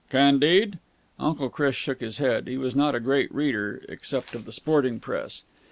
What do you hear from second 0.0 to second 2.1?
"'Candide'?" Uncle Chris shook